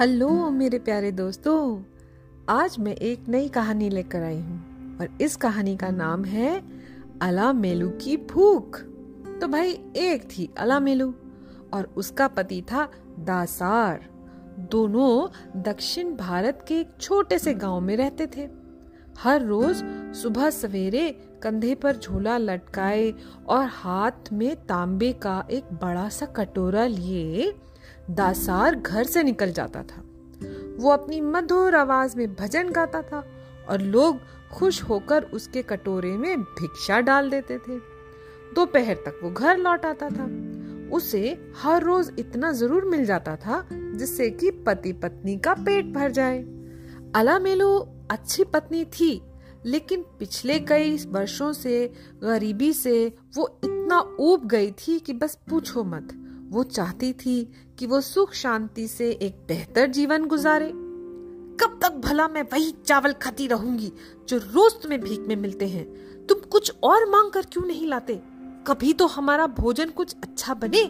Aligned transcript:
Hello 0.00 0.28
मेरे 0.50 0.78
प्यारे 0.78 1.10
दोस्तों। 1.12 1.82
आज 2.48 2.78
मैं 2.78 2.94
एक 2.94 3.28
नई 3.28 3.48
कहानी 3.48 3.88
लेकर 3.90 4.22
आई 4.22 4.40
हूँ, 4.40 4.98
और 4.98 5.08
इस 5.20 5.36
कहानी 5.36 5.76
का 5.76 5.88
नाम 5.90 6.24
है 6.24 6.62
अला 7.22 7.52
मेलू 7.52 7.88
की 7.90 8.16
भूख। 8.16 8.78
तो 9.40 9.48
भाई, 9.48 9.70
एक 9.96 10.28
थी 10.30 10.48
अला 10.58 10.80
मेलू 10.80 11.14
और 11.74 11.84
उसका 11.96 12.28
पति 12.28 12.62
था 12.62 12.88
दासार। 13.18 14.06
दोनों 14.72 15.28
दक्षिण 15.62 16.14
भारत 16.16 16.64
के 16.68 16.80
एक 16.80 16.90
छोटे 17.00 17.38
से 17.38 17.54
गाँव 17.54 17.80
में 17.80 17.96
रहते 17.96 18.26
थे। 18.26 18.48
हर 19.18 19.42
रोज 19.42 19.82
सुबह 20.16 20.50
सवेरे 20.50 21.10
कंधे 21.42 21.74
पर 21.74 21.96
झोला 21.96 22.38
लटकाए 22.38 23.12
और 23.48 23.64
हाथ 23.64 24.32
में 24.32 24.54
तांबे 24.56 25.12
का 25.12 25.44
एक 25.50 25.72
बड़ा 25.72 26.08
सा 26.08 26.26
कटोरा 26.26 26.86
लिए 26.86 27.54
दासार 28.10 28.74
घर 28.74 29.04
से 29.04 29.22
निकल 29.22 29.52
जाता 29.52 29.82
था। 29.82 30.02
वो 30.78 30.90
अपनी 30.90 31.20
मधुर 31.20 31.74
आवाज़ 31.74 32.16
में 32.16 32.34
भजन 32.34 32.70
गाता 32.70 33.02
था 33.02 33.24
और 33.68 33.80
लोग 33.80 34.18
खुश 34.52 34.82
होकर 34.82 35.22
उसके 35.24 35.62
कटोरे 35.62 36.16
में 36.16 36.42
भिक्षा 36.42 37.00
डाल 37.00 37.30
देते 37.30 37.58
थे। 37.58 37.78
दोपहर 38.54 38.94
तक 38.94 39.20
वो 39.22 39.30
घर 39.30 39.58
लौट 39.58 39.86
आता 39.86 40.08
था। 40.10 40.24
उसे 40.96 41.52
हर 41.56 41.82
रोज 41.82 42.12
इतना 42.18 42.52
ज़रूर 42.52 42.84
मिल 42.84 43.04
जाता 43.04 43.36
था 43.36 43.66
जिससे 43.72 44.30
कि 44.30 44.50
पति 44.66 44.92
पत्नी 44.92 45.36
का 45.36 45.54
पेट 45.54 45.86
भर 45.86 46.10
जाए। 46.10 46.38
अला 47.14 47.38
मेलो 47.38 47.78
अच्छी 48.10 48.44
पत्नी 48.44 48.84
थी, 48.84 49.22
लेकिन 49.64 50.04
पिछले 50.18 50.58
कई 50.60 50.96
वर्षों 51.06 51.52
से, 51.52 51.92
गरीबी 52.22 52.72
से 52.72 53.16
वो 53.36 53.48
इतना 53.64 53.98
ऊब 54.20 54.46
गई 54.46 54.70
थी 54.70 54.98
कि 54.98 55.12
बस 55.12 55.38
पूछो 55.50 55.84
मत। 55.84 56.08
वो 56.50 56.62
चाहती 56.62 57.12
थी 57.12 57.52
कि 57.78 57.86
वो 57.86 58.00
सुख 58.00 58.32
शांति 58.32 58.88
से 58.88 59.10
एक 59.10 59.44
बेहतर 59.48 59.86
जीवन 59.86 60.24
गुजारे। 60.24 60.72
कब 61.60 61.78
तक 61.82 61.92
भला 61.92 62.28
मैं 62.28 62.42
वही 62.42 62.74
चावल 62.86 63.12
खाती 63.12 63.46
रहूँगी 63.46 63.92
जो 64.28 64.36
रोज 64.38 64.72
तुम्हें 64.72 65.00
भीख 65.00 65.20
में 65.20 65.36
मिलते 65.36 65.68
हैं? 65.68 65.84
तुम 66.26 66.38
कुछ 66.38 66.72
और 66.82 67.10
मांग 67.10 67.30
कर 67.30 67.42
क्यों 67.42 67.64
नहीं 67.64 67.86
लाते? 67.86 68.22
कभी 68.66 68.92
तो 68.92 69.06
हमारा 69.06 69.46
भोजन 69.46 69.90
कुछ 69.90 70.16
अच्छा 70.22 70.54
बने, 70.54 70.84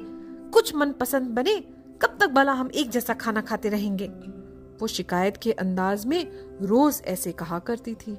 कुछ 0.50 0.74
मनपसंद 0.74 1.28
बने, 1.28 1.60
कब 2.02 2.18
तक 2.20 2.26
भला 2.26 2.52
हम 2.52 2.70
एक 2.74 2.90
जैसा 2.90 3.14
खाना 3.14 3.40
खाते 3.40 3.68
रहेंगे? 3.68 4.08
वो 4.80 4.86
शिकायत 4.86 5.36
के 5.36 5.52
अंदाज 5.52 6.06
में 6.06 6.24
रोज 6.62 7.02
ऐसे 7.04 7.32
कहा 7.32 7.58
करती 7.58 7.94
थी। 7.94 8.18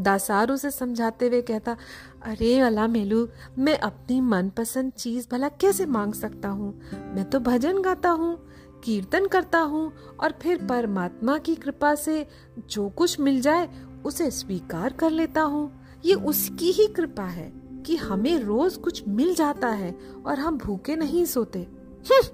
दासार 0.00 0.50
उसे 0.50 0.70
समझाते 0.70 1.26
हुए 1.26 1.42
कहता 1.42 1.76
अरे 2.22 2.58
अला 2.60 2.86
मेलू 2.86 3.28
मैं 3.58 3.78
अपनी 3.78 4.20
मनपसंद 4.20 4.92
चीज़ 4.92 5.26
भला 5.32 5.48
कैसे 5.48 5.86
मांग 5.86 6.14
सकता 6.14 6.48
हूँ? 6.48 6.80
मैं 7.14 7.30
तो 7.30 7.40
भजन 7.40 7.82
गाता 7.82 8.10
हूँ 8.10 8.36
कीर्तन 8.84 9.26
करता 9.26 9.58
हूँ 9.58 9.92
और 10.20 10.34
फिर 10.42 10.66
परमात्मा 10.66 11.38
की 11.38 11.54
कृपा 11.54 11.94
से 11.94 12.26
जो 12.70 12.88
कुछ 12.88 13.20
मिल 13.20 13.40
जाए 13.40 13.68
उसे 14.04 14.30
स्वीकार 14.30 14.92
कर 14.92 15.10
लेता 15.10 15.42
हूँ। 15.42 15.70
ये 16.04 16.14
उसकी 16.14 16.70
ही 16.72 16.86
कृपा 16.86 17.24
है 17.24 17.52
कि 17.86 17.96
हमें 17.96 18.38
रोज 18.38 18.76
कुछ 18.76 19.08
मिल 19.08 19.34
जाता 19.34 19.68
है 19.68 19.98
और 20.26 20.38
हम 20.38 20.58
भूखे 20.58 20.96
नहीं 20.96 21.24
सोते। 21.24 21.58
हम्म, 21.58 22.26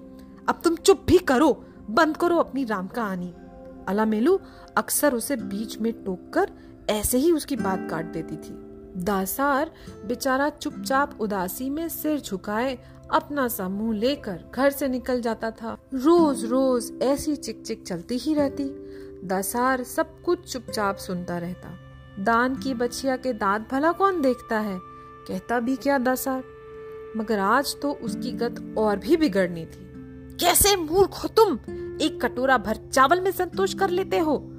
अब 0.49 0.61
तुम 0.65 0.77
चुप 0.77 1.05
भी 1.07 1.19
करो 1.19 1.53
बंद 1.91 2.17
करो 2.17 2.37
अपनी 2.37 2.65
राम 2.65 2.87
का 2.87 3.03
आनी 3.03 3.35
अला 3.89 4.05
मेलू 4.05 4.41
अक्सर 4.77 5.15
उसे 5.15 5.37
बीच 5.37 5.79
में 5.79 5.93
टोक 6.05 6.31
कर 6.35 6.51
ऐसे 6.91 7.19
ही 7.19 7.33
उसकी 7.33 7.57
बात 7.57 7.89
काट 7.91 8.05
देती 8.05 8.37
थी। 8.37 8.71
दासार 8.97 9.71
बेचारा 10.07 10.49
चुपचाप 10.49 11.21
उदासी 11.21 11.71
में 11.71 11.89
सिर 11.89 12.21
झुकाए, 12.21 12.79
अपना 13.13 13.49
सा 13.49 13.69
मुँह 13.69 13.99
लेकर 13.99 14.45
घर 14.55 14.71
से 14.71 14.89
निकल 14.89 15.21
जाता 15.21 15.51
था। 15.51 15.79
रोज 15.95 16.45
रोज 16.45 16.93
ऐसी 17.03 17.37
चिक 17.37 17.63
चिक 17.63 17.87
चलती 17.87 18.19
ही 18.19 18.35
रहती। 18.35 18.65
दासार 19.25 19.83
सब 19.83 20.23
कुछ 20.23 20.53
चुपचाप 20.53 20.97
सुनता 20.97 21.39
रहता। 21.39 21.79
दान 22.19 22.57
की 22.57 22.75
बछिया 22.75 23.17
के 23.17 23.33
दांत 23.33 23.69
भला 23.73 23.93
कौन 23.93 24.23
देखता 24.23 24.59
है? 24.59 24.81
कहता 25.29 25.61
भी 25.61 25.77
क्या 25.77 25.99
दासार? 25.99 26.45
मगर 27.17 27.39
आज 27.39 27.77
तो 27.83 27.93
उसकी 27.93 28.33
गत 28.33 28.75
और 28.79 28.97
भी 28.97 29.17
बिगड़नी 29.17 29.67
थी। 29.67 29.87
कैसे 30.41 30.77
मूर्ख 30.77 31.11
हो 31.11 31.29
तुम? 31.29 31.55
एक 32.01 32.19
कटोरा 32.23 32.59
भर 32.59 32.77
चावल 32.93 33.21
में 33.21 33.31
संतोष 33.31 33.75
कर 33.75 33.91
लेते 33.91 34.19
हो। 34.19 34.50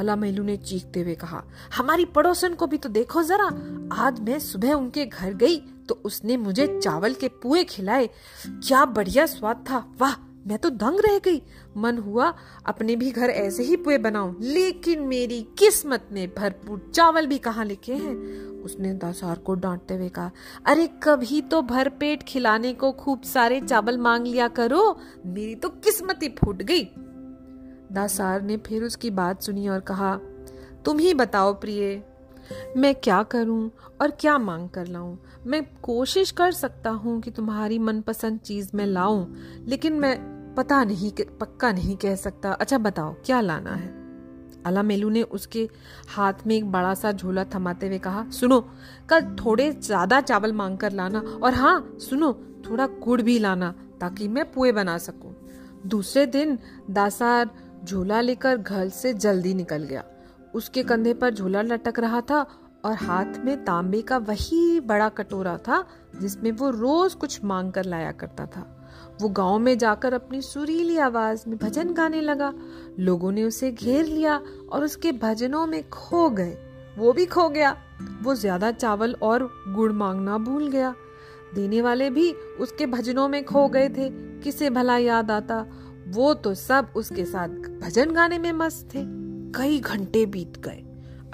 अला 0.00 0.16
मेलू 0.16 0.42
ने 0.42 0.56
चीखते 0.56 1.00
हुए 1.00 1.14
कहा, 1.14 1.44
हमारी 1.76 2.04
पड़ोसन 2.04 2.54
को 2.54 2.66
भी 2.66 2.78
तो 2.78 2.88
देखो 2.88 3.22
जरा, 3.22 3.46
आज 3.92 4.20
मैं 4.20 4.38
सुबह 4.38 4.72
उनके 4.72 5.06
घर 5.06 5.34
गई 5.34 5.56
तो 5.88 6.00
उसने 6.04 6.36
मुझे 6.36 6.80
चावल 6.82 7.14
के 7.14 7.28
पुए 7.28 7.64
खिलाए। 7.64 8.10
क्या 8.46 8.84
बढ़िया 8.84 9.26
स्वाद 9.26 9.56
था। 9.70 9.92
वाह, 9.98 10.14
मैं 10.46 10.58
तो 10.58 10.70
दंग 10.70 11.00
रह 11.00 11.18
गई। 11.18 11.42
मन 11.76 11.98
हुआ, 11.98 12.34
अपने 12.66 12.96
भी 12.96 13.10
घर 13.10 13.30
ऐसे 13.30 13.62
ही 13.62 13.76
पुए 13.76 13.98
बनाऊँ। 13.98 14.36
लेकिन 14.40 15.00
मेरी 15.00 15.42
किस्मत 15.58 16.08
में 16.12 16.34
भरपूर 16.38 16.90
चावल 16.94 17.26
भी 17.26 17.38
कहाँ 17.38 17.64
लिखे 17.64 17.94
हैं? 17.94 18.16
उसने 18.60 18.92
दासार 18.94 19.38
को 19.38 19.54
डांटते 19.54 19.94
हुए 19.94 20.08
कहा, 20.08 20.30
अरे, 20.66 20.88
कभी 21.02 21.40
तो 21.42 21.62
भर 21.62 21.88
पेट 21.88 22.22
खिलाने 22.22 22.72
को 22.72 22.92
खूब 22.92 23.22
सारे 23.22 23.60
चावल 23.60 23.98
मांग 23.98 24.26
लिया 24.26 24.48
करो। 24.48 25.00
मेरी 25.26 25.54
तो 25.54 25.68
किस्मत 25.68 26.18
ही 26.22 26.28
फूट 26.28 26.62
गई। 26.62 26.84
दासार 27.92 28.42
ने 28.42 28.56
फिर 28.56 28.84
उसकी 28.84 29.10
बात 29.10 29.42
सुनी 29.42 29.68
और 29.68 29.80
कहा, 29.80 30.16
तुम 30.84 30.98
ही 30.98 31.14
बताओ 31.14 31.52
प्रिय, 31.54 32.02
मैं 32.76 32.94
क्या 32.94 33.22
करूँ 33.22 33.70
और 34.00 34.10
क्या 34.10 34.36
मांग 34.38 34.68
कर 34.68 34.86
लाऊं? 34.86 35.16
मैं 35.46 35.62
कोशिश 35.82 36.30
कर 36.30 36.52
सकता 36.52 36.90
हूँ 36.90 37.20
कि 37.20 37.30
तुम्हारी 37.30 37.78
मनपसंद 37.78 38.38
चीज़ 38.38 38.70
मैं 38.74 38.86
लाऊं, 38.86 39.24
लेकिन 39.66 39.92
मैं 39.92 40.18
पता 40.54 40.82
नहीं 40.84 41.12
पक्का 41.40 41.72
नहीं 41.72 41.96
कह 41.96 42.14
सकता। 42.16 42.52
अच्छा 42.52 42.78
बताओ, 42.78 43.14
क्या 43.24 43.40
लाना 43.40 43.74
है? 43.74 43.98
अला 44.66 44.82
मेलू 44.82 45.08
ने 45.08 45.22
उसके 45.22 45.68
हाथ 46.08 46.46
में 46.46 46.54
एक 46.56 46.70
बड़ा 46.72 46.94
सा 46.94 47.12
झोला 47.12 47.44
थमाते 47.44 47.86
हुए 47.86 47.98
कहा, 47.98 48.24
सुनो, 48.30 48.60
कल 49.08 49.36
थोड़े 49.36 49.70
ज़्यादा 49.72 50.20
चावल 50.20 50.52
मांग 50.52 50.76
कर 50.78 50.92
लाना 50.92 51.22
और 51.42 51.54
हाँ 51.54 51.96
सुनो, 52.00 52.32
थोड़ा 52.70 52.86
गुड़ 52.86 53.20
भी 53.22 53.38
लाना 53.38 53.74
ताकि 54.00 54.28
मैं 54.28 54.50
पुए 54.52 54.72
बना 54.72 54.98
सकूँ। 54.98 55.34
दूसरे 55.86 56.26
दिन 56.26 56.58
दासार 56.90 57.50
झोला 57.84 58.20
लेकर 58.20 58.56
घर 58.56 58.88
से 58.88 59.12
जल्दी 59.14 59.54
निकल 59.54 59.82
गया। 59.82 60.04
उसके 60.54 60.82
कंधे 60.82 61.14
पर 61.14 61.34
झोला 61.34 61.62
लटक 61.62 61.98
रहा 61.98 62.20
था 62.20 62.46
और 62.84 62.94
हाथ 62.94 63.38
में 63.44 63.64
तांबे 63.64 64.02
का 64.02 64.18
वही 64.18 64.80
बड़ा 64.80 65.08
कटोरा 65.08 65.56
था 65.58 65.84
जिसमें 66.20 66.52
वो 66.52 66.70
रोज 66.70 67.14
कुछ 67.14 67.44
मांग 67.44 67.72
कर 67.72 67.84
लाया 67.84 68.12
करता 68.12 68.46
था। 68.46 68.66
वो 69.20 69.28
गाँव 69.28 69.58
में 69.58 69.78
जाकर 69.78 70.14
अपनी 70.14 70.40
सुरीली 70.42 70.96
आवाज़ 70.98 71.44
में 71.48 71.58
भजन 71.58 71.92
गाने 71.92 72.20
लगा। 72.20 72.52
लोगों 72.98 73.32
ने 73.32 73.44
उसे 73.44 73.70
घेर 73.72 74.04
लिया 74.04 74.40
और 74.72 74.84
उसके 74.84 75.12
भजनों 75.12 75.66
में 75.66 75.88
खो 75.90 76.30
गए। 76.30 76.56
वो 76.98 77.12
भी 77.12 77.26
खो 77.26 77.48
गया। 77.48 77.76
वो 78.22 78.34
ज़्यादा 78.34 78.70
चावल 78.72 79.14
और 79.22 79.50
गुड़ 79.68 79.92
मांगना 79.92 80.38
भूल 80.38 80.68
गया। 80.68 80.94
देने 81.54 81.82
वाले 81.82 82.10
भी 82.10 82.32
उसके 82.32 82.86
भजनों 82.86 83.28
में 83.28 83.44
खो 83.44 83.68
गए 83.68 83.88
थे। 83.88 84.08
किसे 84.40 84.70
भला 84.70 84.96
याद 84.96 85.30
आता? 85.30 85.66
वो 86.10 86.34
तो 86.34 86.54
सब 86.54 86.92
उसके 86.96 87.24
साथ 87.24 87.48
भजन 87.48 88.10
गाने 88.10 88.38
में 88.38 88.52
मस्त 88.52 88.88
थे। 88.94 89.02
कई 89.52 89.78
घंटे 89.80 90.26
बीत 90.26 90.58
गए। 90.58 90.84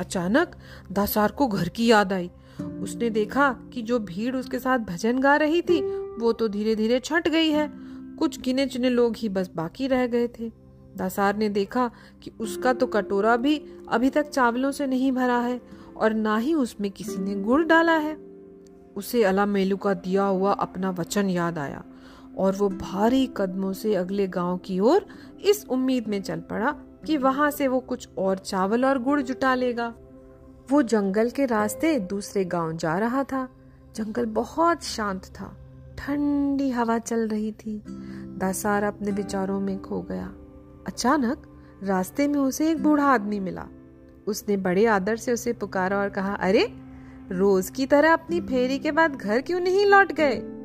अचानक 0.01 0.57
दासार 0.93 1.33
को 1.33 1.47
घर 1.47 1.69
की 1.69 1.87
याद 1.87 2.13
आई। 2.13 2.31
उसने 2.63 3.11
देखा 3.11 3.53
कि 3.73 3.83
जो 3.83 3.99
भीड़ 3.99 4.37
उसके 4.37 4.59
साथ 4.59 4.79
भजन 4.79 5.21
गा 5.21 5.37
रही 5.37 5.63
थी, 5.63 5.81
वो 6.17 6.33
तो 6.33 6.49
धीरे 6.49 6.77
धीरे 6.77 7.01
छट 7.01 7.29
गई 7.29 7.51
है। 7.51 7.71
कुछ 8.19 8.41
गिने 8.41 8.67
चुने 8.67 8.91
लोग 8.91 9.17
ही 9.17 9.29
बस 9.29 9.51
बाकी 9.57 9.87
रह 9.87 10.07
गए 10.07 10.29
थे। 10.29 10.53
दासार 10.97 11.37
ने 11.37 11.49
देखा 11.49 11.91
कि 12.23 12.31
उसका 12.41 12.73
तो 12.73 12.87
कटोरा 12.87 13.37
भी 13.37 13.65
अभी 13.89 14.11
तक 14.11 14.29
चावलों 14.29 14.71
से 14.71 14.87
नहीं 14.87 15.13
भरा 15.13 15.39
है 15.39 15.61
और 15.97 16.15
ना 16.15 16.37
ही 16.37 16.55
उसमें 16.55 16.91
किसी 16.91 17.17
ने 17.19 17.35
गुड़ 17.35 17.65
डाला 17.65 17.97
है। 17.97 18.17
उसे 18.97 19.25
अला 19.25 19.47
मेलू 19.47 19.77
का 19.77 19.95
दिया 19.95 20.25
हुआ 20.25 20.53
अपना 20.53 20.91
वचन 20.91 21.31
याद 21.31 21.59
आया। 21.59 21.85
और 22.37 22.57
वो 22.57 22.69
भारी 22.69 23.31
कदमों 23.37 23.73
से 23.73 23.95
अगले 23.95 24.27
गाँव 24.27 24.59
की 24.59 24.81
ओर 24.81 25.07
इस 25.45 25.67
उम्मीद 25.69 26.09
में 26.09 26.23
चल 26.23 26.41
पड़ा 26.41 26.71
कि 27.07 27.17
वहाँ 27.17 27.51
से 27.51 27.69
वो 27.69 27.81
कुछ 27.81 28.09
और 28.19 28.39
चावल 28.39 28.85
और 28.85 29.03
गुड़ 29.03 29.21
जुटा 29.21 29.55
लेगा। 29.55 29.95
वो 30.71 30.83
जंगल 30.83 31.31
के 31.31 31.47
रास्ते 31.47 32.01
दूसरे 32.01 32.45
गाँव 32.45 32.73
जा 32.73 32.99
रहा 32.99 33.25
था। 33.25 33.49
जंगल 33.97 34.27
बहुत 34.27 34.83
शांत 34.83 35.25
था। 35.25 35.57
ठंडी 35.99 36.71
हवा 36.71 36.99
चल 36.99 37.29
रही 37.29 37.53
थी। 37.53 37.83
दासार 38.39 38.83
अपने 38.83 39.11
विचारों 39.11 39.61
में 39.61 39.83
खो 39.83 40.03
गया। 40.03 40.33
अचानक 40.87 41.43
रास्ते 41.83 42.29
में 42.29 42.41
उसे 42.41 42.71
एक 42.71 42.83
बूढ़ा 42.83 43.05
आदमी 43.05 43.41
मिला। 43.41 43.67
उसने 44.27 44.57
बड़े 44.57 44.87
आदर 44.87 45.17
से 45.17 45.33
उसे 45.33 45.53
पुकारा 45.53 45.99
और 45.99 46.09
कहा, 46.09 46.35
अरे, 46.35 46.75
रोज 47.31 47.71
की 47.71 47.87
तरह 47.87 48.13
अपनी 48.13 48.41
फेरी 48.41 48.79
के 48.79 48.93
बाद 48.93 49.17
घर 49.17 49.41
क्यों 49.41 49.61
नहीं 49.61 49.87
लौट 49.87 50.13
गए? 50.13 50.56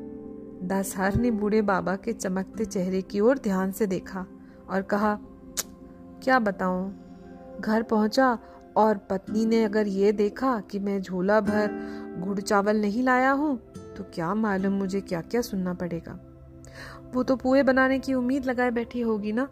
दासहार 0.62 1.16
ने 1.16 1.30
बूढ़े 1.30 1.62
बाबा 1.62 1.96
के 1.96 2.12
चमकते 2.12 2.64
चेहरे 2.64 3.02
की 3.02 3.20
ओर 3.20 3.38
ध्यान 3.38 3.72
से 3.72 3.86
देखा 3.86 4.26
और 4.70 4.82
कहा, 4.82 5.18
क्या 6.22 6.38
बताऊँ? 6.38 6.98
घर 7.60 7.82
पहुँचा 7.82 8.38
और 8.76 8.96
पत्नी 8.96 9.46
ने 9.46 9.64
अगर 9.64 9.86
ये 9.86 10.12
देखा 10.12 10.60
कि 10.60 10.78
मैं 10.78 11.02
झोला 11.02 11.40
भर 11.40 11.70
गुड़ 12.18 12.40
चावल 12.40 12.76
नहीं 12.76 13.02
लाया 13.02 13.30
हूँ 13.30 13.56
तो 13.96 14.04
क्या 14.14 14.34
मालूम 14.34 14.72
मुझे 14.72 15.00
क्या 15.00 15.20
क्या 15.20 15.40
सुनना 15.40 15.74
पड़ेगा? 15.74 16.18
वो 17.14 17.22
तो 17.22 17.36
पुए 17.36 17.62
बनाने 17.62 17.98
की 17.98 18.14
उम्मीद 18.14 18.44
लगाए 18.44 18.70
बैठी 18.70 19.00
होगी 19.00 19.32
ना? 19.32 19.48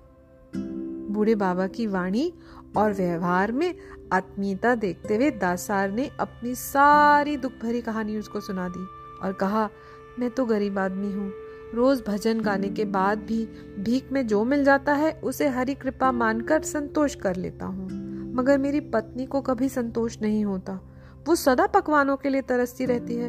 बूढ़े 1.11 1.35
बाबा 1.35 1.67
की 1.67 1.87
वाणी 1.87 2.33
और 2.77 2.93
व्यवहार 2.93 3.53
में 3.53 3.75
आत्मीयता 4.13 4.75
देखते 4.75 5.17
हुए 5.17 5.31
दासार 5.31 5.91
ने 5.91 6.11
अपनी 6.21 6.55
सारी 6.55 7.37
दुख 7.37 7.53
भरी 7.63 7.81
कहानी 7.81 8.17
उसको 8.17 8.41
सुना 8.41 8.69
दी 8.69 8.87
और 9.27 9.33
कहा 9.33 9.71
मैं 10.19 10.31
तो 10.31 10.45
गरीब 10.45 10.79
आदमी 10.79 11.12
हूँ। 11.12 11.33
रोज 11.75 12.03
भजन 12.07 12.41
गाने 12.41 12.69
के 12.69 12.85
बाद 12.85 13.19
भी 13.19 13.45
भीख 13.79 14.12
में 14.12 14.27
जो 14.27 14.43
मिल 14.45 14.65
जाता 14.65 14.93
है, 14.93 15.12
उसे 15.15 15.49
हरी 15.49 15.75
कृपा 15.75 16.11
मानकर 16.12 16.62
संतोष 16.62 17.15
कर 17.15 17.37
लेता 17.37 17.67
हूँ। 17.67 18.33
मगर 18.35 18.59
मेरी 18.59 18.81
पत्नी 18.81 19.27
को 19.27 19.41
कभी 19.41 19.69
संतोष 19.69 20.21
नहीं 20.23 20.45
होता। 20.45 20.79
वो 21.27 21.35
सदा 21.35 21.67
पकवानों 21.67 22.17
के 22.17 22.29
लिए 22.29 22.43
तरसती 22.43 22.85
रहती 22.85 23.15
है। 23.15 23.29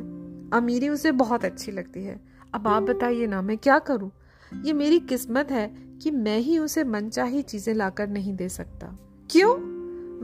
अमीरी 0.51 0.89
उसे 0.89 1.12
बहुत 1.12 1.45
अच्छी 1.45 1.72
लगती 1.72 2.04
है। 2.04 2.19
अब 2.54 2.68
आप 2.68 2.84
बताइए 2.84 3.27
ना, 3.27 3.42
मैं 3.42 3.57
क्या 3.57 3.80
करूँ? 3.80 4.12
ये 4.51 4.74
मेरी 4.74 5.00
किस्मत 5.00 5.51
है 5.51 5.68
कि 6.01 6.12
मैं 6.12 6.38
ही 6.38 6.57
उसे 6.60 6.84
मनचाही 6.84 7.42
चीज़ें 7.42 7.74
लाकर 7.74 8.07
नहीं 8.07 8.36
दे 8.36 8.50
सकता। 8.50 8.98
क्यों? 9.30 9.56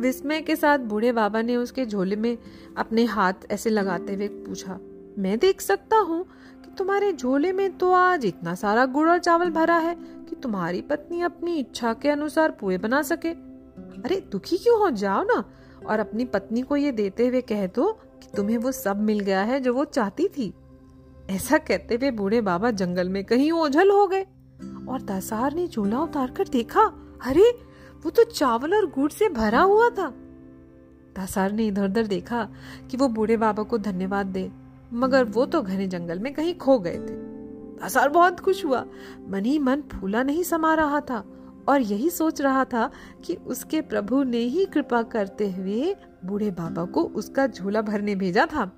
विस्मय 0.01 0.41
के 0.41 0.55
साथ 0.55 0.79
बूढ़े 0.79 1.11
बाबा 1.11 1.41
ने 1.41 1.55
उसके 1.55 1.85
झोले 1.85 2.15
में 2.15 2.37
अपने 2.77 3.03
हाथ 3.05 3.51
ऐसे 3.51 3.69
लगाते 3.69 4.15
हुए 4.15 4.27
पूछा, 4.27 4.79
मैं 5.17 5.37
देख 5.39 5.61
सकता 5.61 5.97
हूँ 5.99 6.25
तुम्हारे 6.77 7.13
झोले 7.13 7.51
में 7.51 7.77
तो 7.77 7.91
आज 7.91 8.25
इतना 8.25 8.55
सारा 8.55 8.85
गुड़ 8.85 9.09
और 9.09 9.17
चावल 9.17 9.49
भरा 9.49 9.77
है 9.77 9.95
कि 9.99 10.35
तुम्हारी 10.35 10.81
पत्नी 10.81 11.21
अपनी 11.21 11.55
इच्छा 11.55 11.93
के 11.93 12.09
अनुसार 12.09 12.51
पुए 12.51 12.77
बना 12.77 13.01
सके। 13.01 13.29
अरे, 13.29 14.29
दुखी 14.31 14.57
क्यों 14.57 14.79
हो? 14.79 14.89
जाओ 14.89 15.23
ना। 15.23 15.49
और 15.89 15.99
अपनी 15.99 16.25
पत्नी 16.25 16.61
को 16.61 16.75
ये 16.75 16.91
देते 16.91 17.27
हुए 17.27 17.41
कह 17.41 17.67
दो 17.67 17.91
कि 17.91 18.27
तुम्हें 18.37 18.57
वो 18.57 18.71
सब 18.71 19.01
मिल 19.01 19.19
गया 19.19 19.41
है 19.41 19.59
जो 19.59 19.73
वो 19.73 19.85
चाहती 19.85 20.27
थी। 20.27 20.53
ऐसा 21.29 21.57
कहते 21.57 21.95
हुए 21.95 22.11
बूढ़े 22.11 22.41
बाबा 22.41 22.71
जंगल 22.71 23.09
में 23.09 23.25
कहीं 23.25 23.51
ओझल 23.51 23.91
हो 23.91 24.07
गए। 24.07 24.23
और 24.89 25.01
दासार 25.01 25.53
ने 25.53 25.67
झूला 25.67 25.99
उतार 25.99 26.31
कर 26.31 26.47
देखा, 26.47 26.81
अरे, 27.25 27.59
वो 28.03 28.09
तो 28.09 28.23
चावल 28.23 28.75
और 28.75 28.85
गुड़ 28.85 29.11
से 29.11 29.29
भरा 29.29 29.61
हुआ 29.61 29.89
था। 29.89 30.13
दासार 31.15 31.51
ने 31.51 31.67
इधर 31.67 31.85
उधर 31.85 32.07
देखा 32.07 32.49
कि 32.91 32.97
वो 32.97 33.07
बूढ़े 33.07 33.37
बाबा 33.37 33.63
को 33.63 33.77
धन्यवाद 33.77 34.25
दे। 34.25 34.66
मगर 34.93 35.23
वो 35.23 35.45
तो 35.45 35.61
घने 35.61 35.87
जंगल 35.87 36.19
में 36.19 36.33
कहीं 36.33 36.57
खो 36.57 36.79
गए 36.79 36.95
थे। 36.95 37.27
दासार 37.79 38.09
बहुत 38.09 38.39
खुश 38.39 38.65
हुआ। 38.65 38.85
मन 39.29 39.45
ही 39.45 39.59
मन 39.59 39.81
फूला 39.81 40.23
नहीं 40.23 40.43
समा 40.43 40.73
रहा 40.73 40.99
था 40.99 41.23
और 41.69 41.81
यही 41.81 42.09
सोच 42.09 42.41
रहा 42.41 42.65
था 42.65 42.91
कि 43.25 43.33
उसके 43.33 43.81
प्रभु 43.81 44.23
ने 44.23 44.37
ही 44.37 44.65
कृपा 44.65 45.01
करते 45.01 45.51
हुए 45.51 45.95
बूढ़े 46.25 46.51
बाबा 46.51 46.85
को 46.85 47.03
उसका 47.03 47.47
झूला 47.47 47.81
भरने 47.81 48.15
भेजा 48.15 48.45
था। 48.45 48.71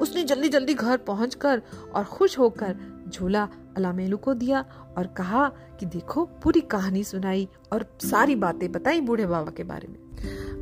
उसने 0.00 0.24
जल्दी 0.24 0.48
जल्दी 0.48 0.74
घर 0.74 0.96
पहुंचकर 0.96 1.62
और 1.94 2.04
खुश 2.04 2.38
होकर 2.38 2.76
झूला 3.08 3.48
अलामेलू 3.76 4.16
को 4.16 4.34
दिया 4.34 4.64
और 4.98 5.06
कहा 5.06 5.48
कि 5.80 5.86
देखो 5.86 6.24
पूरी 6.24 6.60
कहानी 6.60 7.04
सुनाई 7.04 7.48
और 7.72 7.98
सारी 8.02 8.36
बातें 8.36 8.72
बताई 8.72 9.00
बूढ़े 9.00 9.26
बाबा 9.26 9.50
के 9.50 9.64
बारे 9.64 9.88
में। 9.88 9.98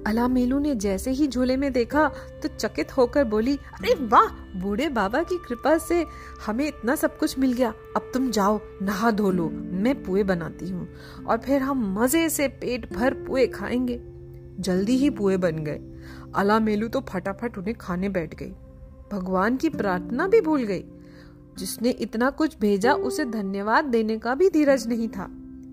अलामेलू 0.07 0.59
ने 0.59 0.75
जैसे 0.75 1.11
ही 1.11 1.27
झूले 1.27 1.57
में 1.57 1.73
देखा 1.73 2.09
तो 2.43 2.49
चकित 2.49 2.97
होकर 2.97 3.25
बोली, 3.25 3.57
अरे 3.57 3.95
वाह, 4.07 4.59
बूढ़े 4.61 4.89
बाबा 4.89 5.23
की 5.23 5.39
कृपा 5.49 5.79
से 5.79 6.07
हमें 6.47 6.69
इतना 6.69 6.95
सब 6.95 7.19
कुछ 7.19 7.39
मिल 7.39 7.53
गया। 7.53 7.75
अब 7.97 8.11
तुम 8.15 8.31
जाओ, 8.31 8.61
नहा 8.83 9.11
धो 9.11 9.31
लो, 9.31 9.51
मैं 9.55 10.03
पुए 10.03 10.23
बनाती 10.23 10.69
हूँ। 10.69 10.89
और 11.27 11.39
फिर 11.39 11.63
हम 11.63 11.99
मज़े 11.99 12.29
से 12.29 12.49
पेट 12.49 12.93
भर 12.93 13.15
पुए 13.15 13.47
खाएँगे। 13.47 14.03
जल्दी 14.61 14.97
ही 14.97 15.11
पुए 15.11 15.37
बन 15.37 15.57
गए। 15.57 15.81
अलामेलू 16.35 16.89
तो 16.89 17.01
फटाफट 17.01 17.59
उन्हें 17.59 17.75
खाने 17.75 18.09
बैठ 18.09 18.35
गई। 18.35 18.53
भगवान 19.13 19.57
की 19.57 19.69
प्रार्थना 19.69 20.27
भी 20.27 20.41
भूल 20.41 20.63
गई। 20.63 20.85
जिसने 21.59 21.91
इतना 21.91 22.31
कुछ 22.31 22.59
भेजा, 22.61 22.93
उसे 22.93 23.25
धन्यवाद 23.25 23.85
देने 23.85 24.19
का 24.19 24.35
भी 24.35 24.51
धीरज 24.51 24.89
नहीं 24.89 25.09
था। 25.09 25.31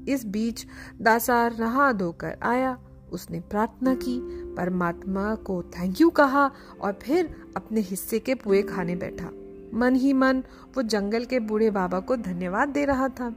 इस 0.08 0.26
बीच 0.26 0.66
दासार 1.02 1.58
नहा 1.60 1.92
धोकर 1.92 2.38
आया। 2.44 2.78
उसने 3.12 3.40
प्रार्थना 3.40 3.94
की, 3.96 4.20
परमात्मा 4.56 5.36
को 5.36 5.62
थैंक 5.64 6.02
यू 6.02 6.10
कहा 6.10 6.52
और 6.82 7.00
फिर 7.02 7.36
अपने 7.56 7.82
हिस्से 7.82 8.20
के 8.20 8.36
पुए 8.36 8.62
खाने 8.62 8.96
बैठा। 8.96 9.30
मन 9.74 9.96
ही 9.96 10.14
मन 10.14 10.44
वो 10.78 10.84
जंगल 10.84 11.26
के 11.26 11.40
बूढ़े 11.40 11.70
बाबा 11.70 12.00
को 12.00 12.16
धन्यवाद 12.16 12.70
दे 12.70 12.86
रहा 12.86 13.08
था। 13.10 13.36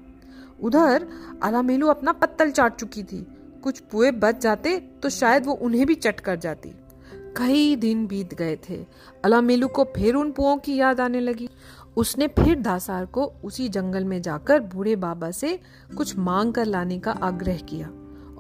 उधर 0.63 1.09
अलामेलू 1.43 1.87
अपना 1.87 2.13
पत्तल 2.13 2.51
चाट 2.51 2.77
चुकी 2.77 3.03
थी। 3.03 3.27
कुछ 3.63 3.79
पुए 3.81 4.11
बच 4.11 4.41
जाते 4.41 4.79
तो 5.03 5.09
शायद 5.09 5.47
वो 5.47 5.53
उन्हें 5.53 5.87
भी 5.87 5.95
चट 5.95 6.21
कर 6.21 6.37
जाती। 6.37 6.73
कई 7.37 7.77
दिन 7.77 8.07
बीत 8.07 8.35
गए 8.35 8.59
थे। 8.69 8.85
अलामेलू 9.25 9.69
को 9.69 9.85
फिर 9.85 10.15
उन 10.15 10.31
पुओं 10.33 10.57
की 10.57 10.77
याद 10.77 11.01
आने 11.01 11.21
लगी। 11.21 11.49
उसने 11.97 12.29
फिर 12.29 12.61
दासार 12.61 13.07
को 13.07 13.25
उसी 13.45 13.69
जंगल 13.69 14.05
में 14.05 14.23
जाकर 14.23 14.61
बूढ़े 14.61 14.97
बाबा 14.97 15.31
से 15.31 15.59
कुछ 15.97 16.17
मांग 16.19 16.53
कर 16.55 16.65
लाने 16.65 16.99
का 16.99 17.13
आग्रह 17.13 17.57
किया। 17.57 17.91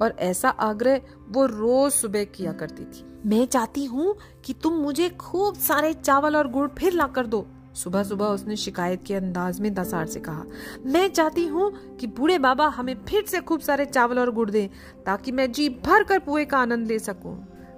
और 0.03 0.17
ऐसा 0.19 0.49
आग्रह 0.49 1.01
वो 1.29 1.47
रोज 1.47 1.93
सुबह 1.93 2.25
किया 2.27 2.53
करती 2.53 2.85
थी। 2.85 3.05
मैं 3.27 3.45
चाहती 3.47 3.85
हूँ 3.85 4.15
कि 4.45 4.55
तुम 4.63 4.73
मुझे 4.73 5.09
खूब 5.11 5.55
सारे 5.59 5.93
चावल 5.95 6.37
और 6.37 6.51
गुड़ 6.51 6.69
फिर 6.79 6.93
ला 6.93 7.07
कर 7.07 7.27
दो। 7.27 7.47
सुबह 7.75 8.03
सुबह 8.03 8.27
उसने 8.27 8.57
शिकायत 8.57 9.03
के 9.07 9.15
अंदाज 9.15 9.61
में 9.61 9.73
दसार 9.75 10.07
से 10.07 10.21
कहा 10.21 10.45
मैं 10.87 11.09
चाहती 11.09 11.47
हूँ 11.47 11.71
कि 11.97 12.07
बूढ़े 12.07 12.39
बाबा 12.39 12.67
हमें 12.69 12.95
फिर 13.05 13.25
से 13.27 13.41
खूब 13.41 13.61
सारे 13.61 13.85
चावल 13.85 14.19
और 14.19 14.31
गुड़ 14.31 14.51
दें 14.51 14.69
ताकि 15.07 15.33
मैं 15.33 15.51
जी 15.53 15.69
भर 15.87 16.03
कर 16.03 16.19
पुए 16.19 16.45
का 16.45 16.59
आनंद 16.59 16.87
ले 16.87 16.99
सकूँ। 16.99 17.37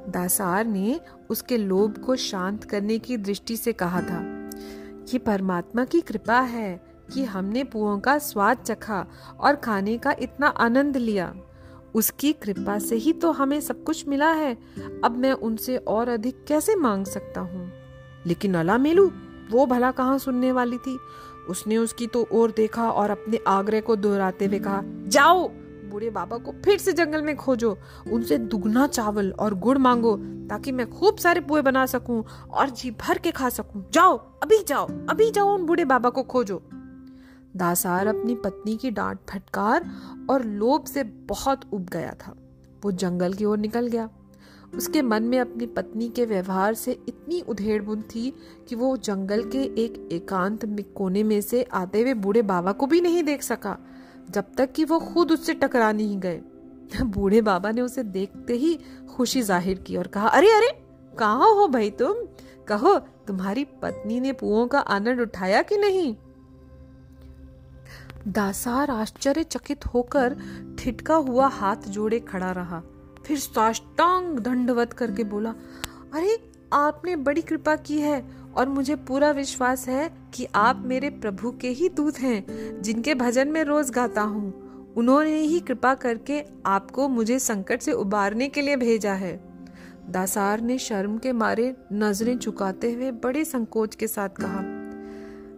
दासार 0.08 0.64
ने 0.64 1.00
उसके 1.30 1.56
लोभ 1.58 1.98
को 1.98 2.16
शांत 2.16 2.64
करने 2.64 2.98
की 2.98 3.16
दृष्टि 3.16 3.56
से 3.56 3.72
कहा 3.72 4.00
था 4.00 4.20
कि 5.10 5.18
परमात्मा 5.18 5.84
की 5.84 6.00
कृपा 6.00 6.40
है 6.40 6.74
कि 7.14 7.24
हमने 7.24 7.64
पुओं 7.64 7.98
का 7.98 8.18
स्वाद 8.18 8.58
चखा 8.58 9.04
और 9.40 9.56
खाने 9.56 9.96
का 9.98 10.14
इतना 10.20 10.46
आनंद 10.46 10.96
लिया। 10.96 11.32
उसकी 11.96 12.32
कृपा 12.32 12.78
से 12.78 12.96
ही 12.96 13.12
तो 13.12 13.30
हमें 13.30 13.60
सब 13.60 13.84
कुछ 13.84 14.08
मिला 14.08 14.30
है। 14.30 14.58
अब 15.04 15.16
मैं 15.16 15.32
उनसे 15.32 15.76
और 15.76 16.08
अधिक 16.08 16.44
कैसे 16.48 16.76
मांग 16.76 17.06
सकता 17.06 17.40
हूँ? 17.40 17.72
लेकिन 18.26 18.54
अला 18.54 18.78
मेलू 18.78 19.10
वो 19.50 19.66
भला 19.66 19.90
कहाँ 19.90 20.18
सुनने 20.18 20.52
वाली 20.52 20.78
थी? 20.78 20.98
उसने 21.48 21.76
उसकी 21.76 22.06
तो 22.06 22.26
और 22.32 22.50
देखा 22.50 22.90
और 22.90 23.10
अपने 23.10 23.40
आग्रह 23.46 23.80
को 23.80 23.96
दोहराते 23.96 24.46
हुए 24.46 24.58
कहा, 24.58 24.82
जाओ, 24.84 25.48
बूढ़े 25.90 26.10
बाबा 26.10 26.38
को 26.38 26.52
फिर 26.64 26.78
से 26.78 26.92
जंगल 26.92 27.22
में 27.22 27.36
खोजो। 27.36 27.78
उनसे 28.12 28.38
दुगना 28.38 28.86
चावल 28.86 29.30
और 29.30 29.54
गुड़ 29.54 29.78
मांगो 29.78 30.16
ताकि 30.50 30.72
मैं 30.72 30.90
खूब 30.90 31.16
सारे 31.16 31.40
पुए 31.40 31.62
बना 31.62 31.86
सकूँ 31.86 32.24
और 32.50 32.70
जी 32.70 32.90
भर 32.90 33.18
के 33.18 33.30
खा 33.30 33.48
सकूँ। 33.48 33.84
जाओ, 33.92 34.16
अभी 34.42 34.62
जाओ 34.62 34.86
अभी 35.08 35.30
जाओ 35.30 35.54
उन 35.54 35.66
बूढ़े 35.66 35.84
बाबा 35.84 36.10
को 36.10 36.22
खोजो। 36.22 36.62
दासार 37.56 38.06
अपनी 38.06 38.34
पत्नी 38.34 38.76
की 38.76 38.90
डांट 38.90 39.18
फटकार 39.30 39.90
और 40.30 40.44
लोभ 40.44 40.84
से 40.84 41.02
बहुत 41.02 41.60
उब 41.72 41.88
गया 41.88 42.14
था। 42.20 42.34
वो 42.84 42.92
जंगल 42.92 43.32
की 43.32 43.44
ओर 43.44 43.58
निकल 43.58 43.86
गया। 43.86 44.08
उसके 44.74 45.02
मन 45.02 45.22
में 45.22 45.38
अपनी 45.38 45.66
पत्नी 45.66 46.08
के 46.08 46.24
व्यवहार 46.24 46.74
से 46.74 46.92
इतनी 47.08 47.40
उधेड़ 47.40 47.82
बुन 47.82 48.02
थी 48.14 48.32
कि 48.68 48.74
वो 48.74 48.96
जंगल 48.96 49.42
के 49.44 49.62
एक 49.84 50.08
एकांत 50.12 50.64
कोने 50.96 51.22
में 51.22 51.40
से 51.40 51.62
आते 51.72 52.02
हुए 52.02 52.14
बूढ़े 52.14 52.42
बाबा 52.42 52.72
को 52.72 52.86
भी 52.86 53.00
नहीं 53.00 53.22
देख 53.22 53.42
सका, 53.42 53.76
जब 54.30 54.44
तक 54.58 54.72
कि 54.72 54.84
वो 54.84 54.98
खुद 55.00 55.32
उससे 55.32 55.54
टकरा 55.54 55.92
नहीं 55.92 56.18
गए। 56.18 56.40
बूढ़े 57.02 57.40
बाबा 57.40 57.70
ने 57.70 57.80
उसे 57.80 58.02
देखते 58.02 58.52
ही 58.52 58.78
खुशी 59.16 59.42
ज़ाहिर 59.42 59.78
की 59.78 59.96
और 59.96 60.06
कहा, 60.06 60.28
अरे 60.28 60.50
अरे, 60.50 60.70
कहा 61.18 61.46
हो 61.46 61.66
भाई 61.68 61.90
तुम? 61.90 62.14
कहो, 62.68 62.98
तुम्हारी 63.26 63.64
पत्नी 63.82 64.20
ने 64.20 64.32
पुओं 64.32 64.66
का 64.66 64.78
आनंद 64.78 65.20
उठाया 65.20 65.62
कि 65.62 65.76
नहीं? 65.76 66.14
दासार 68.28 68.90
आश्चर्यचकित 68.90 69.86
होकर 69.86 70.36
ठिटका 70.78 71.14
हुआ 71.14 71.46
हाथ 71.46 71.76
जोड़े 71.76 72.20
खड़ा 72.20 72.52
रहा। 72.52 72.82
फिर 73.26 73.38
साष्टांग 73.38 74.38
दंडवत 74.38 74.92
करके 74.92 75.24
बोला, 75.24 75.50
अरे, 76.14 76.50
आपने 76.72 77.16
बड़ी 77.16 77.42
कृपा 77.42 77.76
की 77.76 78.00
है 78.00 78.30
और 78.56 78.68
मुझे 78.68 78.96
पूरा 78.96 79.30
विश्वास 79.30 79.88
है 79.88 80.18
कि 80.34 80.46
आप 80.54 80.82
मेरे 80.86 81.10
प्रभु 81.10 81.50
के 81.50 81.68
ही 81.68 81.88
दूत 81.88 82.18
हैं, 82.18 82.46
जिनके 82.82 83.14
भजन 83.14 83.48
में 83.48 83.64
रोज 83.64 83.90
गाता 83.90 84.22
हूँ। 84.22 84.66
उन्होंने 84.94 85.36
ही 85.36 85.60
कृपा 85.60 85.94
करके 85.94 86.44
आपको 86.66 87.08
मुझे 87.08 87.38
संकट 87.38 87.80
से 87.80 87.92
उबारने 87.92 88.48
के 88.48 88.62
लिए 88.62 88.76
भेजा 88.76 89.12
है। 89.12 89.40
दासार 90.08 90.60
ने 90.60 90.78
शर्म 90.78 91.18
के 91.18 91.32
मारे 91.32 91.76
नज़रें 91.92 92.38
चुकाते 92.38 92.92
हुए 92.92 93.10
बड़े 93.10 93.44
संकोच 93.44 93.94
के 93.94 94.06
साथ 94.06 94.28
कहा 94.28 94.75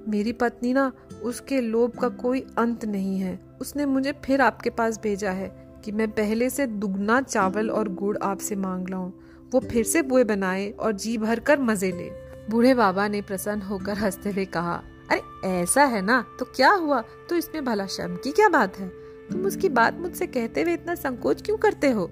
मेरी 0.09 0.33
पत्नी 0.33 0.73
ना, 0.73 0.93
उसके 1.23 1.61
लोभ 1.61 1.91
का 1.91 2.09
कोई 2.09 2.47
अंत 2.59 2.85
नहीं 2.85 3.19
है। 3.19 3.41
उसने 3.61 3.87
मुझे 3.87 4.12
फिर 4.25 4.41
आपके 4.41 4.71
पास 4.71 5.00
भेजा 5.03 5.31
है 5.31 5.69
कि 5.85 5.93
मैं 5.93 6.11
पहले 6.11 6.50
से 6.50 6.67
दुगना 6.67 7.21
चावल 7.21 7.71
और 7.71 7.88
गुड़ 7.88 8.19
आपसे 8.23 8.57
मांग 8.57 8.88
लाऊं। 8.88 9.12
वो 9.50 9.61
फिर 9.61 9.85
से 9.85 10.03
बुए 10.03 10.25
बनाए 10.25 10.71
और 10.71 10.93
जी 10.93 11.19
भर 11.19 11.41
कर 11.41 11.59
मज़े 11.59 11.93
ले। 11.93 12.11
बूढ़े 12.50 12.75
बाबा 12.75 13.09
ने 13.09 13.23
प्रसन्न 13.23 13.62
होकर 13.62 13.99
हँसते 13.99 14.31
हुए 14.31 14.45
कहा, 14.45 14.83
अरे, 15.11 15.49
ऐसा 15.49 15.85
है 15.85 16.03
ना? 16.03 16.25
तो 16.38 16.45
क्या 16.45 16.73
हुआ? 16.73 17.05
तो 17.29 17.37
इसमें 17.37 17.65
भला 17.65 17.87
शर्म 17.87 18.17
की 18.17 18.33
क्या 18.33 18.49
बात 18.49 18.79
है? 18.79 18.88
तुम 19.31 19.47
उसकी 19.47 19.69
बात 19.69 19.99
मुझसे 19.99 20.27
कहते 20.27 20.62
हुए 20.62 20.73
इतना 20.73 20.95
संकोच 20.95 21.43
क्यों 21.43 21.57
करते 21.57 21.91
हो? 21.91 22.11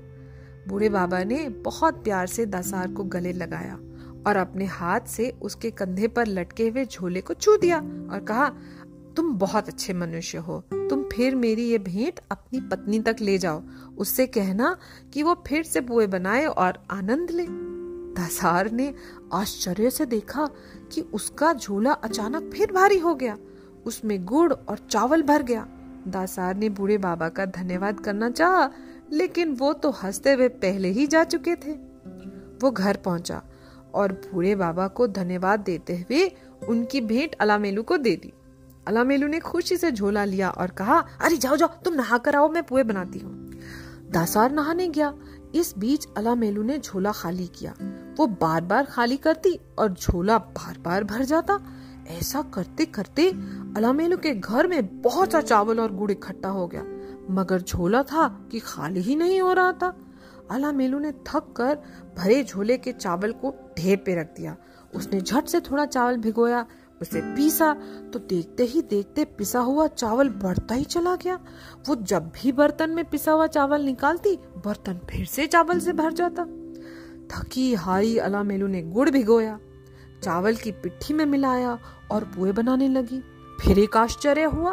बूढ़े 0.69 0.89
बाबा 0.89 1.25
ने 1.25 1.49
बहुत 1.49 2.05
प्यार 2.05 2.27
से 2.27 2.47
दसार 2.47 2.91
को 2.91 3.05
गले 3.05 3.33
लगाया। 3.33 3.79
और 4.27 4.37
अपने 4.37 4.65
हाथ 4.65 5.01
से 5.01 5.39
उसके 5.43 5.71
कंधे 5.71 6.09
पर 6.09 6.27
लटके 6.27 6.69
हुए 6.69 6.85
झोले 6.85 7.21
को 7.21 7.35
छू 7.35 7.57
दिया 7.57 7.79
और 7.79 8.25
कहा, 8.29 8.49
तुम 9.17 9.33
बहुत 9.33 9.69
अच्छे 9.69 9.93
मनुष्य 9.93 10.39
हो। 10.39 10.65
तुम 10.73 11.09
फिर 11.13 11.35
मेरी 11.35 11.65
ये 11.65 11.79
भेंट 11.79 12.21
अपनी 12.31 12.61
पत्नी 12.61 13.01
तक 13.01 13.17
ले 13.21 13.39
जाओ। 13.39 13.63
उससे 13.99 14.27
कहना 14.27 14.77
कि 15.13 15.23
वो 15.23 15.45
फिर 15.47 15.63
से 15.63 15.81
पुए 15.81 16.07
बनाए 16.07 16.47
और 16.47 16.87
आनंद 16.91 17.31
ले। 17.31 17.47
दसार 18.23 18.71
ने 18.71 18.95
आश्चर्य 19.33 19.91
से 19.91 20.07
देखा 20.07 20.49
कि 20.93 21.01
उसका 21.01 21.53
झोला 21.53 21.93
अचानक 21.93 22.51
फिर 22.55 22.73
भारी 22.73 22.99
हो 22.99 23.15
गया। 23.15 23.39
उसमें 23.87 24.25
गुड़ 24.25 24.53
और 24.53 24.79
चावल 24.91 25.23
भर 25.23 25.43
गया। 25.43 25.67
दासार 26.09 26.57
ने 26.57 26.69
बूढ़े 26.69 26.99
बाबा 26.99 27.29
का 27.29 27.45
धन्यवाद 27.45 28.01
करना 28.01 28.31
चाहा, 28.31 28.71
लेकिन 29.13 29.55
वो 29.55 29.73
तो 29.73 29.91
हँसते 29.91 30.33
हुए 30.33 30.49
पहले 30.49 30.89
ही 30.89 31.07
जा 31.07 31.25
चुके 31.25 31.57
थे। 31.57 31.73
वो 32.63 32.71
घर 32.71 32.97
पहुँचा 32.97 33.43
और 33.97 34.13
बूढ़े 34.13 34.55
बाबा 34.55 34.89
को 34.89 35.07
धन्यवाद 35.07 35.61
देते 35.61 35.97
हुए 35.97 36.37
उनकी 36.69 37.01
भेंट 37.01 37.35
अलामेलू 37.35 37.83
को 37.83 37.97
दे 37.97 38.17
दी। 38.17 38.33
अलामेलू 38.89 39.27
ने 39.29 39.41
खुशी 39.41 39.77
से 39.77 39.93
झोला 39.93 40.25
लिया 40.25 40.51
और 40.51 40.71
कहा, 40.71 40.99
अरे, 40.99 41.37
जाओ 41.37 41.57
जाओ, 41.57 41.69
तुम 41.69 41.95
नहा 41.95 42.19
कर 42.19 42.37
आओ, 42.37 42.49
मैं 42.49 42.63
पुए 42.63 42.83
बनाती 42.83 43.19
हूँ। 43.19 43.53
दासार 44.11 44.53
नहाने 44.53 44.89
गया। 44.89 45.15
इस 45.55 45.75
बीच 45.79 46.09
अलामेलू 46.17 46.63
ने 46.63 46.79
झोला 46.79 47.13
खाली 47.13 47.47
किया। 47.47 47.75
वो 48.19 48.27
बार 48.27 48.61
बार 48.61 48.85
खाली 48.85 49.17
करती 49.17 49.61
और 49.79 49.93
झोला 49.93 50.39
बार 50.39 50.79
बार 50.79 51.05
भर 51.05 51.25
जाता। 51.25 51.61
ऐसा 52.09 52.43
करते 52.43 52.85
करते 52.85 53.31
अलामेलू 53.77 54.17
के 54.17 54.35
घर 54.35 54.67
में 54.67 55.03
बहुत 55.03 55.33
सा 55.33 55.41
चावल 55.41 55.81
और 55.81 55.93
गुड़ 55.93 56.11
इकट्ठा 56.11 56.49
हो 56.49 56.67
गया। 56.67 56.85
मगर 57.31 57.61
झोला 57.61 58.03
था 58.03 58.49
कि 58.53 58.61
खाली 58.61 59.01
ही 59.01 59.17
नहीं 59.17 59.41
हो 59.41 59.53
रहा 59.53 59.73
था। 59.73 59.97
अलामेलू 60.51 60.99
ने 60.99 61.13
थक 61.27 61.53
कर 61.57 61.79
भरे 62.17 62.43
झोले 62.45 62.77
के 62.79 62.93
चावल 62.93 63.33
को 63.33 63.55
ढेर 63.79 63.97
पे 63.97 64.15
रख 64.15 64.35
दिया। 64.37 64.57
उसने 64.95 65.21
झट 65.21 65.47
से 65.47 65.61
थोड़ा 65.61 65.85
चावल 65.87 66.17
भिगोया, 66.17 66.67
उसे 67.03 67.21
पीसा 67.37 67.73
तो 68.13 68.19
देखते 68.19 68.65
ही 68.65 68.83
देखते 68.83 69.25
पिसा 69.39 69.61
हुआ 69.61 69.87
चावल 69.87 70.29
बढ़ता 70.43 70.75
ही 70.75 70.85
चला 70.85 71.15
गया। 71.17 71.39
वो 71.89 71.95
जब 71.95 72.31
भी 72.35 72.53
बर्तन 72.53 72.91
में 72.91 73.05
पिसा 73.05 73.33
हुआ 73.33 73.47
चावल 73.47 73.83
निकालती, 73.83 74.37
बर्तन 74.37 75.01
फिर 75.11 75.25
से 75.27 75.47
चावल 75.47 75.79
से 75.79 75.93
भर 75.93 76.13
जाता। 76.13 76.45
थकी 77.31 77.73
हारी 77.75 78.17
अलामेलू 78.19 78.67
ने 78.67 78.83
गुड़ 78.83 79.09
भिगोया, 79.11 79.59
चावल 80.23 80.57
की 80.57 80.73
पिट्ठी 80.73 81.15
में 81.15 81.25
मिलाया 81.27 81.79
और 82.11 82.25
पुए 82.27 82.53
बनाने 82.53 82.89
लगी। 82.89 83.23
फिर 83.61 83.79
एक 83.79 83.97
आश्चर्य 83.97 84.45
हुआ, 84.45 84.73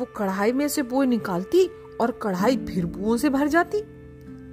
वो 0.00 0.06
कढ़ाई 0.16 0.52
में 0.52 0.66
से 0.68 0.82
पुए 0.82 1.06
निकालती 1.06 1.66
और 2.00 2.10
कढ़ाई 2.22 2.56
फिर 2.56 2.86
पुओं 2.86 3.16
से 3.16 3.30
भर 3.30 3.48
जाती। 3.48 3.82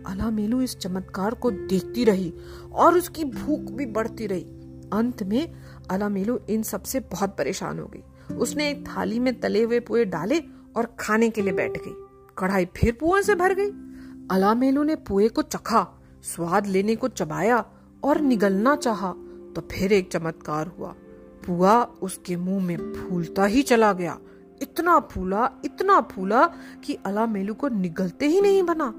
अला 0.07 0.29
मेलू 0.29 0.61
इस 0.61 0.77
चमत्कार 0.77 1.33
को 1.33 1.51
देखती 1.51 2.03
रही 2.03 2.33
और 2.73 2.97
उसकी 2.97 3.23
भूख 3.25 3.71
भी 3.71 3.85
बढ़ती 3.85 4.27
रही। 4.27 4.43
अंत 4.93 5.23
में 5.23 5.53
अला 5.91 6.09
मेलू 6.09 6.39
इन 6.49 6.63
सबसे 6.63 6.99
बहुत 7.11 7.35
परेशान 7.37 7.79
हो 7.79 7.85
गई। 7.85 8.35
उसने 8.35 8.69
एक 8.69 8.87
थाली 8.87 9.19
में 9.19 9.39
तले 9.39 9.63
हुए 9.63 9.79
पुए 9.79 10.05
डाले 10.05 10.39
और 10.75 10.95
खाने 10.99 11.29
के 11.29 11.41
लिए 11.41 11.53
बैठ 11.53 11.77
गई। 11.77 11.93
कढ़ाई 12.37 12.65
फिर 12.65 12.97
पुओं 12.99 13.21
से 13.21 13.35
भर 13.35 13.53
गई। 13.53 13.69
अला 14.31 14.53
मेलू 14.53 14.83
ने 14.83 14.95
पुए 14.95 15.27
को 15.27 15.41
चखा, 15.41 15.87
स्वाद 16.23 16.67
लेने 16.67 16.95
को 16.95 17.07
चबाया 17.07 17.65
और 18.03 18.21
निगलना 18.21 18.75
चाहा 18.75 19.11
तो 19.55 19.67
फिर 19.71 19.93
एक 19.93 20.11
चमत्कार 20.11 20.67
हुआ। 20.67 20.93
पुआ 21.45 21.81
उसके 22.01 22.35
मुँह 22.35 22.63
में 22.65 22.93
फूलता 22.93 23.45
ही 23.45 23.61
चला 23.61 23.93
गया। 23.93 24.17
इतना 24.61 24.99
फूला 25.11 25.49
इतना 25.65 25.99
फूला 26.01 26.45
कि 26.83 26.93
अला 27.05 27.25
मेलू 27.25 27.53
को 27.53 27.67
निगलते 27.67 28.27
ही 28.27 28.41
नहीं 28.41 28.63
बना। 28.63 28.93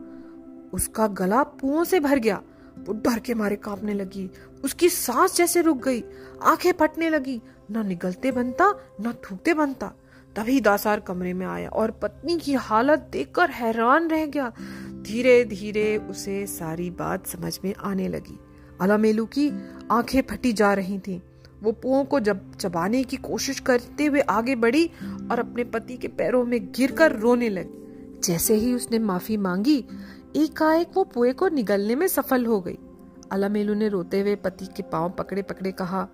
उसका 0.72 1.06
गला 1.06 1.42
पुओं 1.42 1.84
से 1.84 2.00
भर 2.00 2.18
गया। 2.18 2.42
वो 2.78 2.92
डर 2.92 3.18
के 3.18 3.34
मारे 3.34 3.56
कांपने 3.56 3.94
लगी। 3.94 4.30
उसकी 4.64 4.88
सांस 4.88 5.36
जैसे 5.36 5.62
रुक 5.62 5.84
गई। 5.84 6.04
आँखें 6.42 6.72
फटने 6.72 7.10
लगी। 7.10 7.42
न 7.70 7.86
निगलते 7.86 8.32
बनता, 8.32 8.74
न 9.00 9.12
थूकते 9.12 9.54
बनता। 9.54 9.92
तभी 10.36 10.60
दासार 10.60 11.00
कमरे 11.00 11.32
में 11.32 11.46
आया 11.46 11.68
और 11.68 11.90
पत्नी 11.90 12.38
की 12.38 12.54
हालत 12.54 13.08
देखकर 13.12 13.50
हैरान 13.50 14.08
रह 14.08 14.26
गया। 14.26 14.52
धीरे 15.02 15.44
धीरे 15.44 15.98
उसे 15.98 16.46
सारी 16.46 16.90
बात 16.90 17.26
समझ 17.26 17.58
में 17.64 17.74
आने 17.74 18.08
लगी। 18.08 18.38
अलामेलू 18.80 19.26
की 19.26 19.52
आँखें 19.90 20.22
फटी 20.22 20.52
जा 20.52 20.74
रही 20.74 20.98
थीं। 20.98 21.20
वो 21.62 21.72
पुओं 21.72 22.04
को 22.04 22.20
जब 22.20 22.54
चबाने 22.54 23.04
की 23.04 23.16
कोशिश 23.16 23.60
करते 23.60 24.06
हुए 24.06 24.20
आगे 24.20 24.56
बढ़ी 24.56 24.90
और 25.30 25.38
अपने 25.38 25.64
पति 25.64 25.96
के 25.96 26.08
पैरों 26.08 26.44
में 26.44 26.72
गिरकर 26.72 27.12
रोने 27.12 27.48
लगी। 27.48 27.78
जैसे 28.24 28.54
ही 28.54 28.74
उसने 28.74 28.98
माफ़ी 28.98 29.36
मांगी 29.36 29.84
एकाएक 30.36 30.88
वो 30.94 31.04
पुए 31.04 31.32
को 31.32 31.48
निगलने 31.48 31.94
में 31.94 32.06
सफल 32.08 32.46
हो 32.46 32.60
गई। 32.60 32.78
अलामेलू 33.32 33.74
ने 33.74 33.88
रोते 33.88 34.20
हुए 34.20 34.34
पति 34.34 34.66
के 34.66 34.82
पाँव 34.82 35.10
पकड़े 35.10 35.42
पकड़े 35.42 35.72
कहा, 35.72 36.08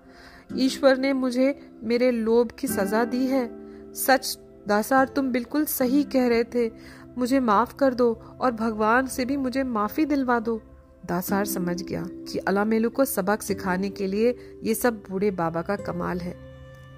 ईश्वर 0.57 0.97
ने 0.97 1.13
मुझे 1.13 1.59
मेरे 1.83 2.11
लोभ 2.11 2.51
की 2.51 2.67
सजा 2.67 3.03
दी 3.05 3.25
है। 3.25 3.49
सच, 3.93 4.37
दासार, 4.67 5.07
तुम 5.07 5.31
बिल्कुल 5.31 5.65
सही 5.65 6.03
कह 6.03 6.27
रहे 6.27 6.43
थे। 6.43 6.71
मुझे 7.17 7.39
माफ़ 7.39 7.75
कर 7.75 7.93
दो 7.93 8.13
और 8.41 8.51
भगवान 8.51 9.07
से 9.07 9.25
भी 9.25 9.37
मुझे 9.37 9.63
माफ़ी 9.63 10.05
दिलवा 10.05 10.39
दो। 10.39 10.61
दासार 11.05 11.45
समझ 11.45 11.81
गया 11.83 12.03
कि 12.07 12.39
अलामेलू 12.39 12.89
को 12.89 13.05
सबक 13.05 13.41
सिखाने 13.41 13.89
के 13.89 14.07
लिए 14.07 14.35
ये 14.63 14.73
सब 14.73 15.03
बूढ़े 15.09 15.31
बाबा 15.31 15.61
का 15.61 15.75
कमाल 15.75 16.19
है। 16.19 16.48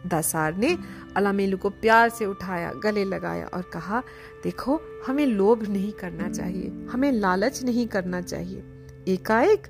दासार 0.08 0.56
ने 0.58 0.78
अलामेलू 1.16 1.58
को 1.58 1.70
प्यार 1.70 2.10
से 2.10 2.26
उठाया, 2.26 2.72
गले 2.74 3.04
लगाया 3.04 3.46
और 3.46 3.62
कहा, 3.62 4.04
देखो, 4.44 4.80
हमें 5.08 5.26
लोभ 5.26 5.64
नहीं 5.64 5.92
करना 5.92 6.30
चाहिए, 6.30 6.88
हमें 6.92 7.12
लालच 7.12 7.64
नहीं 7.64 7.88
करना 7.88 8.22
चाहिए। 8.22 8.64
एकाएक 9.08 9.68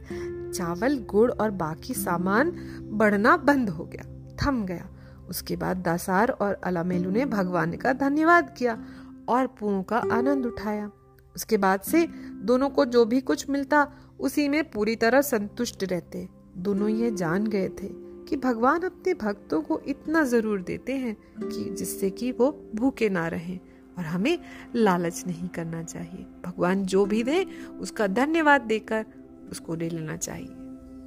चावल, 0.56 0.98
गुड़ 0.98 1.32
और 1.32 1.52
बाकी 1.52 1.94
सामान 1.94 2.52
बढ़ना 2.92 3.38
बंद 3.38 3.70
हो 3.70 3.86
गया, 3.86 4.04
थम 4.44 4.66
गया। 4.66 4.88
उसके 5.30 5.56
बाद 5.56 5.78
दासार 5.78 6.30
और 6.30 6.54
अलामेलू 6.54 7.12
ने 7.12 7.26
भगवान 7.26 7.74
का 7.74 7.94
धन्यवाद 7.94 8.56
किया 8.58 8.86
और 9.30 9.48
पुओं 9.48 9.84
का 9.84 9.98
आनंद 9.98 10.46
उठाया। 10.46 10.92
उसके 11.36 11.58
बाद 11.58 11.82
से 11.82 12.08
दोनों 12.42 12.70
को 12.70 12.86
जो 12.86 13.06
भी 13.06 13.22
कुछ 13.22 13.50
मिलता, 13.50 13.92
उसी 14.20 14.50
में 14.50 14.72
पूरी 14.72 14.96
तरह 14.96 15.22
संतुष्ट 15.22 15.84
रहते। 15.84 16.30
दोनों 16.58 16.90
ये 16.90 17.12
जान 17.12 17.48
गए 17.48 17.70
थे। 17.70 18.11
कि 18.32 18.38
भगवान 18.38 18.82
अपने 18.82 19.14
भक्तों 19.14 19.62
को 19.62 19.82
इतना 19.88 20.24
ज़रूर 20.24 20.62
देते 20.62 20.94
हैं 20.94 21.16
कि 21.44 21.64
जिससे 21.64 22.10
कि 22.10 22.32
वो 22.32 22.70
भूखे 22.76 23.10
ना 23.10 23.28
रहें 23.28 23.60
और 23.98 24.04
हमें 24.04 24.40
लालच 24.76 25.24
नहीं 25.28 25.48
करना 25.48 25.84
चाहिए। 25.84 26.26
भगवान 26.46 26.84
जो 26.84 27.06
भी 27.06 27.24
दे, 27.24 27.46
उसका 27.80 28.08
धन्यवाद 28.08 28.62
देकर 28.62 29.06
उसको 29.52 29.76
ले 29.76 29.90
लेना 29.90 30.18
चाहिए। 30.18 30.48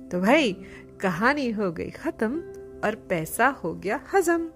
तो 0.09 0.21
भाई, 0.21 0.53
कहानी 1.01 1.51
हो 1.51 1.73
गई 1.73 1.91
खत्म 1.91 2.41
और 2.85 3.07
पैसा 3.09 3.49
हो 3.49 3.75
गया 3.75 4.01
हजम। 4.15 4.49